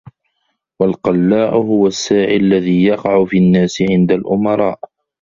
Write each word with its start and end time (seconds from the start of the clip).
وَالْقَلَّاعُ 0.79 1.53
هُوَ 1.55 1.87
السَّاعِي 1.87 2.35
الَّذِي 2.37 2.83
يَقَعُ 2.85 3.25
فِي 3.25 3.37
النَّاسِ 3.37 3.81
عِنْدَ 3.91 4.11
الْأُمَرَاءِ 4.11 4.79